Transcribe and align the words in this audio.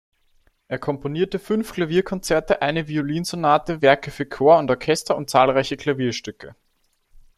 Er 0.67 0.79
komponierte 0.79 1.37
fünf 1.37 1.73
Klavierkonzerte, 1.73 2.63
eine 2.63 2.87
Violinsonate, 2.87 3.83
Werke 3.83 4.09
für 4.09 4.25
Chor 4.25 4.57
und 4.57 4.71
Orchester 4.71 5.15
und 5.15 5.29
zahlreiche 5.29 5.77
Klavierstücke. 5.77 6.55